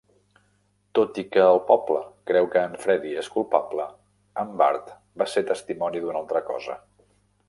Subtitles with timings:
[0.99, 1.99] Tot i que tot el poble
[2.31, 3.85] creu que en Freddy és culpable,
[4.45, 4.89] en Bart
[5.23, 6.79] va ser testimoni d'una altra cosa.